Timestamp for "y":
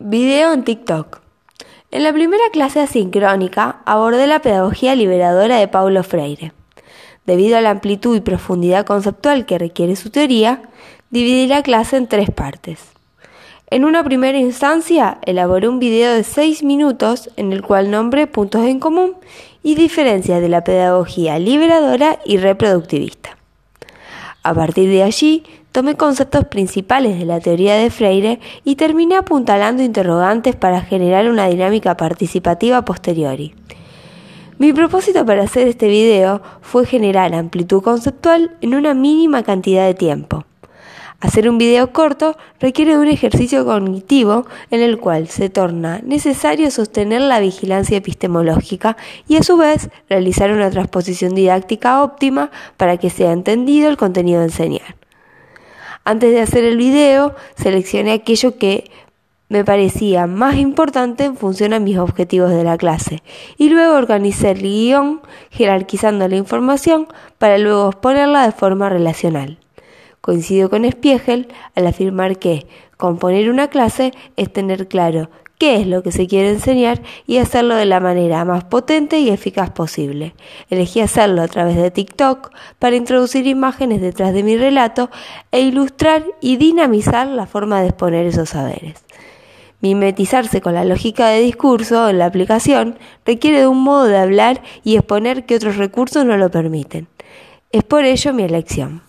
8.16-8.20, 19.64-19.74, 22.24-22.36, 28.64-28.76, 49.26-49.34, 63.56-63.70, 77.26-77.38, 79.20-79.30, 86.42-86.58, 94.84-94.96